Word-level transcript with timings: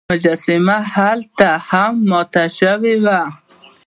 مجسمه 0.11 0.77
هلته 0.93 1.49
هم 1.69 1.93
ماته 2.09 2.43
شوې 2.57 2.95
وه. 3.03 3.19